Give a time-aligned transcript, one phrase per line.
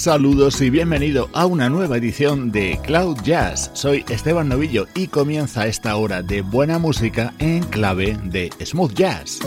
[0.00, 3.70] Saludos y bienvenido a una nueva edición de Cloud Jazz.
[3.74, 9.40] Soy Esteban Novillo y comienza esta hora de buena música en clave de smooth jazz.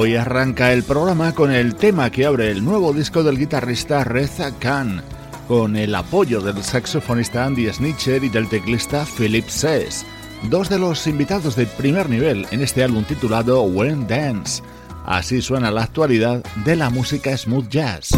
[0.00, 4.56] Hoy arranca el programa con el tema que abre el nuevo disco del guitarrista Reza
[4.56, 5.02] Khan,
[5.48, 10.06] con el apoyo del saxofonista Andy Snitcher y del teclista Philip Sess,
[10.44, 14.62] dos de los invitados de primer nivel en este álbum titulado When Dance.
[15.04, 18.10] Así suena la actualidad de la música smooth jazz.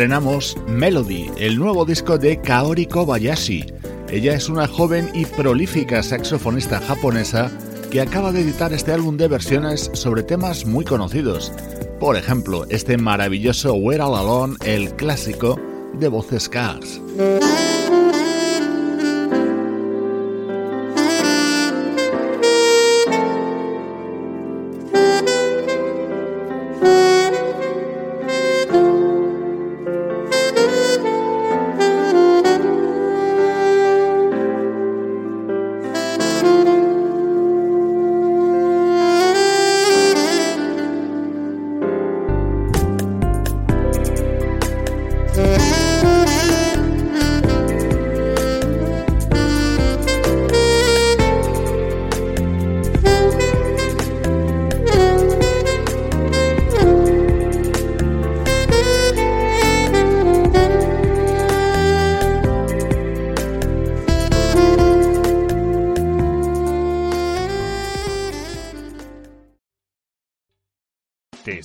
[0.00, 3.66] Estrenamos Melody, el nuevo disco de Kaori Kobayashi.
[4.08, 7.50] Ella es una joven y prolífica saxofonista japonesa
[7.90, 11.52] que acaba de editar este álbum de versiones sobre temas muy conocidos.
[12.00, 15.60] Por ejemplo, este maravilloso We're All Alone, el clásico
[15.92, 16.98] de voces Cars.